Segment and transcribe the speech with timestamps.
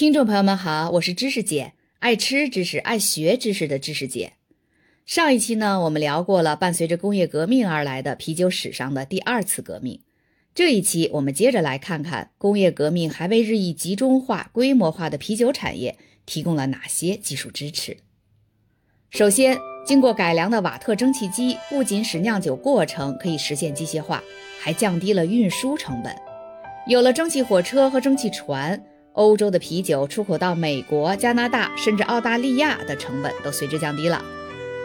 [0.00, 4.32] 听众朋友们好，我是知识姐，爱吃知识、爱学知识的知识姐。
[5.04, 10.00] 上一期呢，我们聊过了伴随着工业革命而来的啤酒史上的第二次革命。
[10.54, 17.98] 这一期我们接着来看看工业革命还为日益集中化、规模化的啤酒产业提供了哪些技术支持。
[19.10, 24.24] 首先，经过改良的瓦特蒸汽机不仅使酿酒过程可以实现机械化，
[24.62, 26.16] 还降低了运输成本。
[26.86, 28.82] 有了蒸汽火车和蒸汽船。
[29.14, 34.24] 欧洲的啤酒出口到美国、加拿大甚至澳大利亚的成本都随之降低了。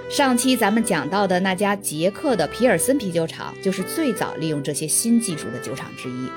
[0.09, 6.29] 上期咱们讲到的那家捷克的皮尔森啤酒厂，就是最早利用这些新技术的酒厂之一。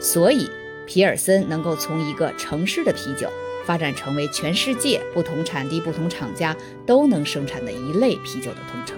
[0.00, 0.48] 所以，
[0.86, 3.28] 皮尔森能够从一个城市的啤酒
[3.64, 6.56] 发展成为全世界不同产地、不同厂家
[6.86, 8.96] 都能生产的一类啤酒的统称。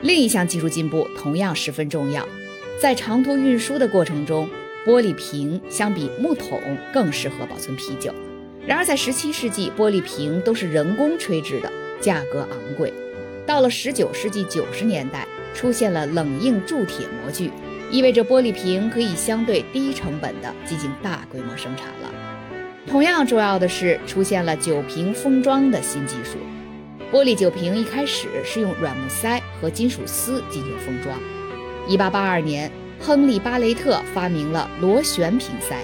[0.00, 2.26] 另一项技术进步同样十分重要，
[2.80, 4.48] 在长途运输的过程中。
[4.86, 6.60] 玻璃瓶相比木桶
[6.94, 8.14] 更适合保存啤酒。
[8.64, 11.70] 然而，在17世纪，玻璃瓶都是人工吹制的，
[12.00, 12.92] 价格昂贵。
[13.44, 17.50] 到了19世纪90年代，出现了冷硬铸铁模具，
[17.90, 22.12] 意味着玻璃瓶可以相对低成本地进行大规模生产了。
[22.88, 26.38] 同样重要的是，出现了酒瓶封装的新技术。
[27.12, 31.18] 玻璃酒瓶一开始是用软木塞和金属丝进行封装。
[31.88, 32.70] 1882年。
[33.00, 35.76] 亨利·巴雷特发明了螺旋瓶塞，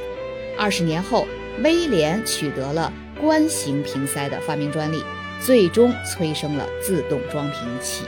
[0.58, 1.26] 二十年后，
[1.62, 5.04] 威廉取得了冠形瓶塞的发明专利，
[5.40, 8.04] 最终催生了自动装瓶器。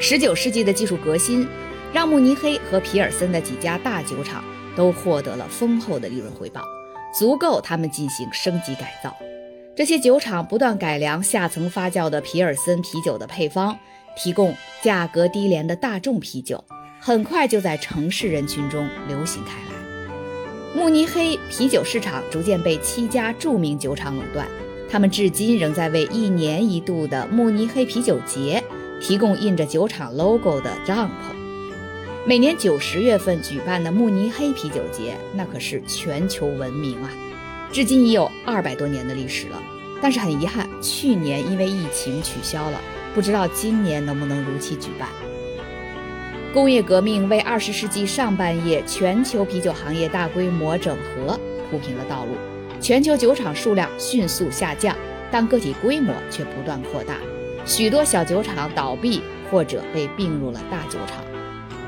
[0.00, 1.46] 十九世纪的技术革新，
[1.92, 4.44] 让慕尼黑和皮尔森的几家大酒厂
[4.74, 6.62] 都获得了丰厚的利润回报，
[7.16, 9.14] 足够他们进行升级改造。
[9.76, 13.78] 这些酒厂不断改良下层发酵的皮尔森啤酒的配方，
[14.16, 16.64] 提供价格低廉的大众啤酒。
[17.06, 20.74] 很快就在城市人群中流行开来。
[20.74, 24.44] 慕尼黑啤酒市场逐渐被七家著名酒厂垄断，
[24.90, 28.60] 他们至今仍在为一年一度的慕尼黑啤酒节
[29.00, 31.32] 提供印着酒厂 logo 的帐篷。
[32.26, 37.08] 每年九十月份举办的慕尼黑啤酒节，那可是全球闻名啊！
[37.70, 39.62] 至今已有二百多年的历史了。
[40.02, 42.80] 但是很遗憾，去年因为疫情取消了，
[43.14, 45.08] 不知道今年能不能如期举办。
[46.56, 51.38] 工业革命为二十世纪上半叶全球啤酒行业大规模整合
[51.70, 52.30] 铺平了道路，
[52.80, 54.96] 全球酒厂数量迅速下降，
[55.30, 57.18] 但个体规模却不断扩大，
[57.66, 61.22] 许多小酒厂倒闭或者被并入了大酒厂。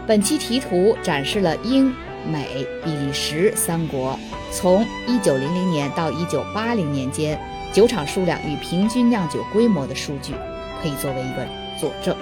[0.07, 1.91] 本期题图展示了英、
[2.31, 4.21] 美、比利时三国
[4.53, 7.41] 从一九零零年到一九八零年间
[7.73, 10.35] 酒厂数量与平均酿酒规模的数据，
[10.83, 11.47] 可以作为一个
[11.81, 12.15] 佐证。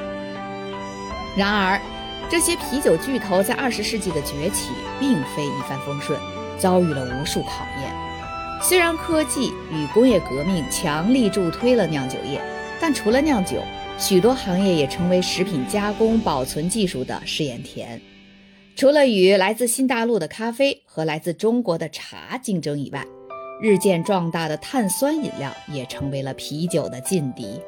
[1.37, 1.81] 然而，
[2.28, 6.19] 这些啤酒巨头在二十世纪的崛起并非一帆风顺，
[6.59, 7.94] 遭遇了无数考验。
[8.60, 12.42] 虽然科技与工业革命强力助推了酿酒业，
[12.81, 13.62] 但除了酿酒，
[13.97, 18.00] 许多行业也成为食品加工保存技术的试验田。
[18.75, 23.06] 除了与来自新大陆的咖啡和来自中国的茶竞争以外，
[23.62, 27.60] 日渐壮大的碳酸饮料也成为了啤酒的劲敌。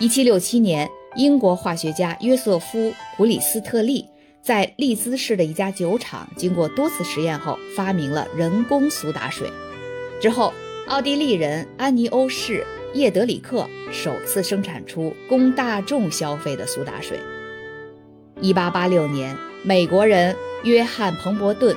[0.00, 0.90] 一七六七年。
[1.16, 2.78] 英国化学家约瑟夫·
[3.16, 4.06] 普里斯特利
[4.40, 9.50] 在利兹市的一家酒厂，经过多次实验后，发明了人工苏打水。
[10.20, 10.52] 之后，
[10.86, 17.18] 奥地利人安尼欧士·叶德里克首次生产出供大众消费的苏打水。
[18.40, 21.76] 1886年，美国人约翰·彭伯顿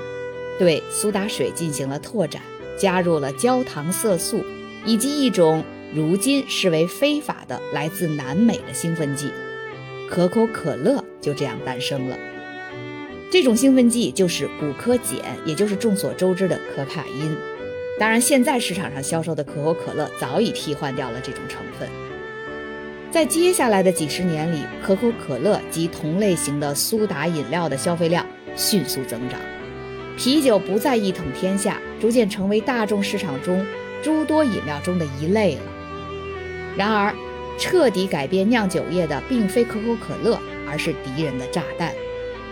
[0.59, 2.41] 对苏打水进行了拓展，
[2.77, 4.43] 加入了焦糖色素
[4.85, 5.63] 以及一种。
[5.95, 9.29] 如今视为非法的来自南美的兴奋剂，
[10.09, 12.17] 可口可乐就这样诞生了。
[13.31, 17.35] 这种兴奋剂就是古柯碱，也就是众所周知的可卡因。
[17.99, 21.87] 当然，现在市场上销售的可口可乐早已替换掉了这种成分。
[23.11, 29.39] 在接下来的几十年里，可口可乐及同类型的苏打饮料的消费量迅速增长，
[30.17, 33.63] 啤酒不再一统天下，逐渐成为大众市场中
[34.01, 35.61] 诸多饮料中的一类了。
[36.75, 37.13] 然而，
[37.57, 41.93] 彻底改变酿酒业的并非可口可乐，而是敌人的炸弹。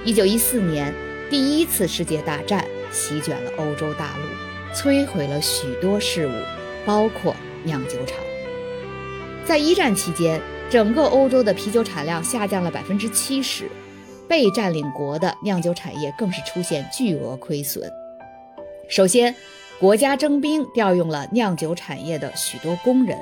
[0.05, 0.93] 一九一四年，
[1.29, 6.31] 第一次世界大战席卷了欧洲大陆，摧毁了许多事物，
[6.85, 8.17] 包括酿酒厂。
[9.43, 10.39] 在一战期间，
[10.69, 13.69] 整个欧洲的啤酒产量下降了百分之七十，
[14.27, 17.91] 被占领国的酿酒产业更是出现巨额亏损。
[18.87, 19.35] 首先，
[19.79, 23.17] 国家征兵调用了酿酒产业的许多工人。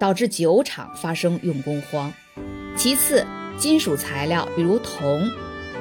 [0.00, 2.12] 导致酒厂发生用工荒。
[2.74, 3.24] 其次，
[3.58, 5.30] 金属材料比如铜、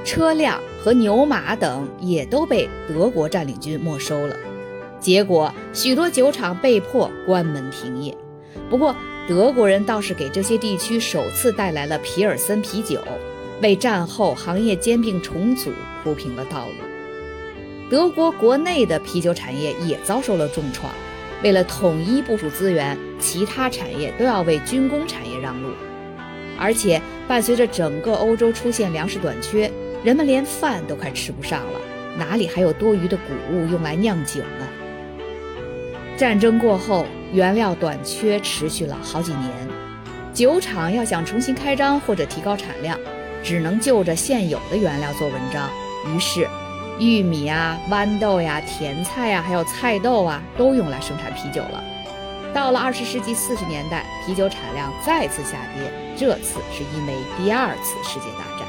[0.03, 4.35] 车辆和牛马等也都被德国占领军没收了。
[4.99, 8.15] 结果许多酒厂被迫关门停业。
[8.69, 8.93] 不过，
[9.25, 13.01] 德国人倒是给这些地区首次带来了皮尔森啤酒，
[13.61, 15.71] 为战后行业兼并重组
[16.03, 16.73] 铺平了道路。
[17.89, 20.93] 德国国内的啤酒产业也遭受了重创，
[21.43, 25.69] 为了统一部署资源，其他产业都要为军工产业让路。
[26.57, 29.71] 而且，伴随着整个欧洲出现粮食短缺，
[30.03, 31.79] 人们连饭都快吃不上了，
[32.17, 34.67] 哪里还有多余的谷物用来酿酒呢？
[36.17, 39.49] 战争过后，原料短缺持续了好几年，
[40.33, 42.99] 酒厂要想重新开张或者提高产量，
[43.41, 45.69] 只能就着现有的原料做文章。
[46.13, 46.45] 于是，
[46.99, 51.81] 玉米啊、豌豆呀、甜菜呀，还有菜豆啊，都用来生产啤酒了。
[52.53, 58.67] 到了二十世纪四十年代，啤酒产量再次下跌，这次是因为第二次世界大战。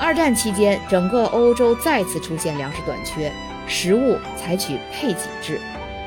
[0.00, 3.32] 二战期间，整个欧洲再次出现粮食短缺，
[3.66, 5.60] 食物采取配给制。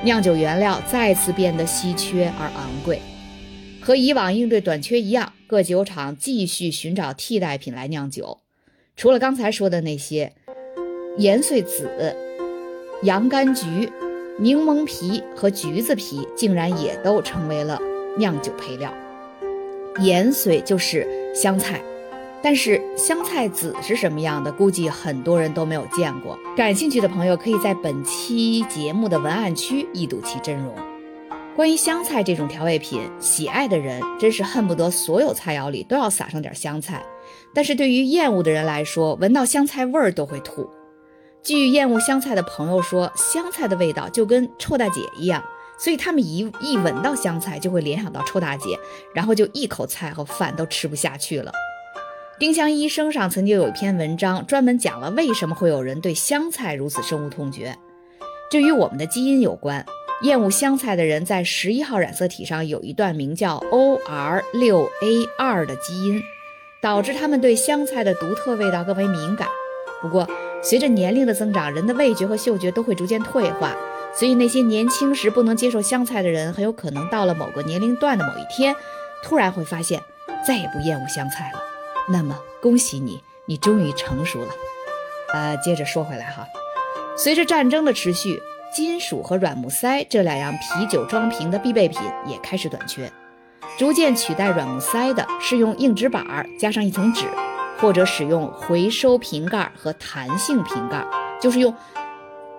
[0.04, 3.02] 酿酒原料再次变得稀缺而昂贵，
[3.82, 8.40] 和以往应对短缺一样，各酒厂继续寻找替代品来酿酒。
[8.96, 10.34] 除了刚才说的那些，
[11.18, 12.16] 盐穗子、
[13.04, 13.92] 洋甘菊、
[14.38, 17.80] 柠檬皮和橘子皮竟然也都成为了
[18.18, 18.94] 酿酒配料。
[20.00, 21.06] 盐穗就是
[21.36, 21.82] 香菜。
[22.44, 24.52] 但是香菜籽是什么样的？
[24.52, 26.40] 估计很多人都没有见过。
[26.58, 30.74] 感兴趣的朋友可以在本期节目的文案区一睹其真容。
[31.56, 37.04] 关于香菜这种调味品，喜爱的人真是恨不得所有菜肴里都要撒上点香菜。
[37.54, 40.68] 但是对于厌恶的人来说，闻到香菜味儿都会吐。
[41.44, 45.44] 据厌恶香菜的朋友说，香菜的味道就跟臭大姐一样，
[45.78, 48.78] 所以他们一一闻到香菜就会联想到臭大姐，
[49.14, 51.52] 然后就一口菜和饭都吃不下去了。
[52.38, 57.76] 丁香医生上曾经有一篇文章，专门讲了为什么会有人对香菜如此深恶痛绝。
[58.50, 59.86] 这与我们的基因有关。
[60.22, 66.22] 厌恶香菜的人在十一号染色体上有一段名叫 OR 六 A 二的基因，
[66.80, 69.48] 导致他们对香菜的独特味道更为敏感。
[70.00, 70.28] 不过，
[70.62, 73.76] 随着年龄的增长，人的味觉和嗅觉都会逐渐退化，
[74.14, 78.76] 所以那些年轻时不能接受香菜的人，很有可能到了某个年龄段的某一天，
[79.24, 80.02] 突然会发现
[80.46, 81.60] 再也不厌恶香菜了。
[82.10, 84.50] 那么恭喜你，你终于成熟了。
[85.34, 86.46] 呃，接着说回来哈，
[87.18, 88.40] 随着战争的持续，
[88.76, 93.12] 金属和软木塞这两样啤酒装瓶的必备品也开始短缺。
[93.80, 96.24] 逐渐取代软木塞的是用硬纸板
[96.60, 97.26] 加上一层纸，
[97.82, 101.04] 或者使用回收瓶盖和弹性瓶盖，
[101.42, 101.76] 就是用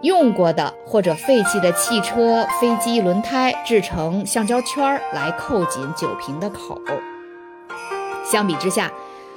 [0.02, 6.76] 用过的或者废弃的汽车、飞机轮胎制成橡胶圈来扣紧酒瓶的口。
[8.24, 8.92] 相比之下，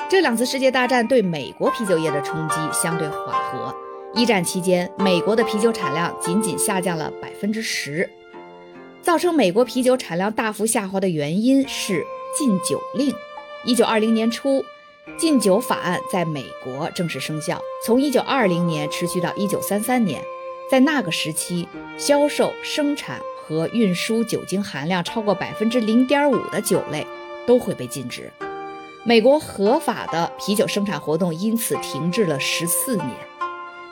[0.10, 3.74] 这两次世界大战对美国啤酒业的冲击相对缓和。
[4.16, 8.10] 一战期间，美国的啤酒产量仅仅下降了百分之十。
[9.02, 12.04] 造成美国啤酒产量大幅下滑的原因是
[12.36, 13.14] 禁酒令。
[13.66, 14.64] 一九二零年初，
[15.18, 20.22] 禁酒法案在美国正式生效，从一九二零年持续到一九三三年。
[20.70, 27.06] 在那个时期，销售、生产和运输酒精含量超过百分之零点五的酒类
[27.46, 28.32] 都会被禁止。
[29.04, 33.10] 美国合法的啤酒生产活动因此停滞了十四年，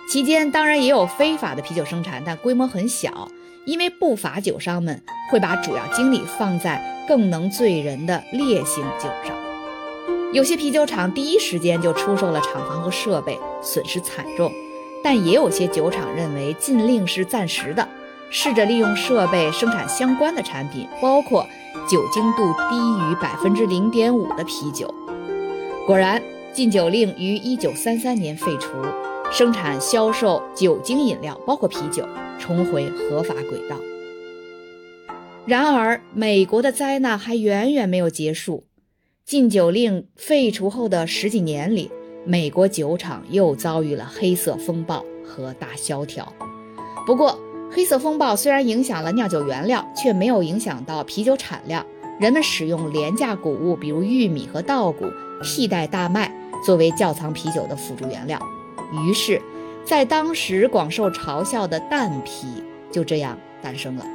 [0.10, 3.30] 期间当然也有非法的啤酒生产，但规模很小，
[3.66, 5.00] 因为不法酒商们
[5.32, 9.43] 会把主要精力放在更能醉人的烈性酒上。
[10.34, 14.52] 有些啤酒厂第一时间就出售了厂房和设备，损失惨重，
[15.04, 17.88] 但也有些酒厂认为禁令是暂时的，
[18.32, 21.46] 试着利用设备生产相关的产品，包括
[21.88, 24.92] 酒精度低于百分之零点五的啤酒。
[25.86, 26.20] 果然，
[26.52, 28.72] 禁酒令于一九三三年废除，
[29.32, 32.04] 生产销售酒精饮料，包括啤酒，
[32.40, 33.76] 重回合法轨道。
[35.46, 38.64] 然而，美国的灾难还远远没有结束。
[39.26, 41.90] 禁酒令废除后的十几年里，
[42.26, 46.32] 美国酒厂又遭遇了黑色风暴和大萧条。
[47.06, 47.40] 不过，
[47.72, 51.86] 黑色风暴虽然影响了酿酒原料，却没有影响到啤酒产量。
[52.20, 55.06] 人们使用廉价谷物，比如玉米和稻谷。
[55.42, 56.32] 替代大麦
[56.66, 58.40] 作为窖藏啤酒的辅助原料，
[58.94, 59.42] 于是，
[59.84, 62.48] 在当时广受嘲笑的淡啤
[62.92, 64.06] 就这样诞生了。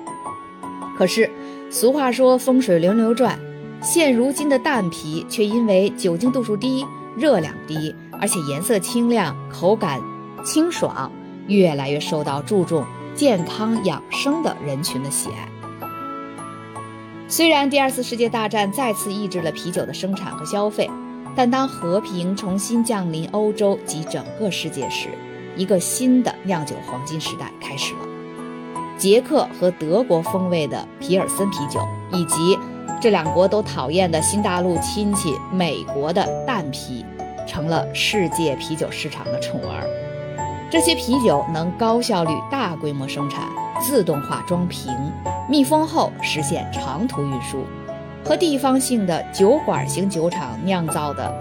[0.97, 1.31] 可是，
[1.71, 3.38] 俗话说风水轮流转，
[3.80, 10.00] 现如今的淡啤却因为酒精度数低、热量低，而且颜色清亮、口感
[10.44, 11.11] 清爽，
[11.47, 15.49] 越来越受到注重健康养生的人群的喜爱。
[17.28, 20.90] 虽然第二次世界大战再次抑制了啤酒的生产和消费。
[21.37, 25.08] 但当和平重新降临欧洲及整个世界时，
[25.54, 28.00] 一个新的酿酒黄金时代开始了。
[28.97, 31.78] 捷克和德国风味的皮尔森啤酒，
[32.12, 32.58] 以及
[33.00, 37.07] 这两国都讨厌的新大陆亲戚美国的淡啤，
[37.47, 39.87] 成了世界啤酒市场的宠儿。
[40.69, 43.49] 这些啤酒能高效率、大规模生产，
[43.81, 44.93] 自动化装瓶、
[45.49, 47.64] 密封后实现长途运输。
[48.25, 51.33] 和地方性的酒馆型酒厂酿造的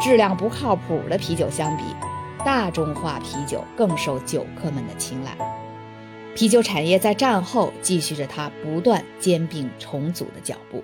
[0.00, 1.84] 质量不靠谱的啤酒相比，
[2.42, 5.32] 大众化啤酒更受酒客们的青睐。
[6.34, 10.82] 啤酒产业在战后继续着它不断兼并重组的脚步。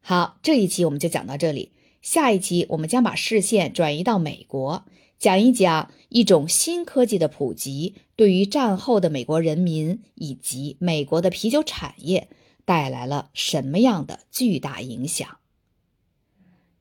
[0.00, 4.84] 好，这一期我们就讲到这里，下一期我们将把视线转移到美国，
[5.18, 12.28] 讲一讲一种新科技的普及对于战后的美国人民以及美国的啤酒产业。
[12.64, 15.38] 带来了什么样的巨大影响？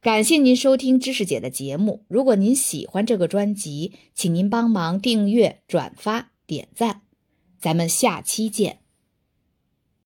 [0.02, 2.04] 感谢您收听知识姐的节目。
[2.10, 7.04] 如果您喜欢这个专辑，请您帮忙订阅、转发、点赞。
[7.58, 8.87] 咱们下期见。